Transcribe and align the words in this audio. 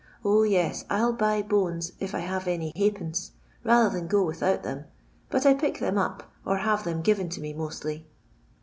0, 0.23 0.41
yes, 0.41 0.83
1 0.89 0.99
'11 0.99 1.15
buy 1.15 1.43
bones, 1.43 1.91
if 1.99 2.15
I 2.15 2.21
have 2.21 2.47
any 2.47 2.73
ha'pence, 2.75 3.33
nther 3.63 3.91
than 3.93 4.07
go 4.07 4.23
without 4.23 4.63
them; 4.63 4.85
but 5.29 5.45
I 5.45 5.53
pick 5.53 5.77
them 5.79 5.99
up, 5.99 6.23
or 6.43 6.57
have 6.57 6.83
them 6.85 7.03
given 7.03 7.29
to 7.29 7.39
nc 7.39 7.55
mostly." 7.55 8.07